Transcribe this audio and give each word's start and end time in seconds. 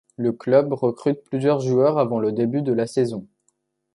Le 0.17 0.31
club 0.31 0.73
recrute 0.73 1.21
plusieurs 1.25 1.59
joueurs 1.59 1.99
avant 1.99 2.17
le 2.17 2.31
début 2.31 2.63
de 2.63 2.73
la 2.73 2.87
saison. 2.87 3.27